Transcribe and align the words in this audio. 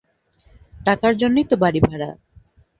টাকার 0.85 1.13
জন্যেই 1.21 1.45
তো 1.49 1.55
বাড়ি 1.63 1.79
ভাড়া। 1.79 2.09